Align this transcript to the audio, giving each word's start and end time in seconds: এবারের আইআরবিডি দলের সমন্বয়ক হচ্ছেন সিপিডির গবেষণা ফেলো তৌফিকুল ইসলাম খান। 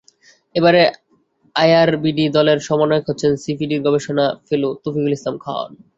এবারের 0.55 0.87
আইআরবিডি 1.55 2.25
দলের 2.37 2.59
সমন্বয়ক 2.67 3.05
হচ্ছেন 3.09 3.31
সিপিডির 3.43 3.81
গবেষণা 3.85 4.25
ফেলো 4.47 4.69
তৌফিকুল 4.83 5.13
ইসলাম 5.17 5.35
খান। 5.43 5.69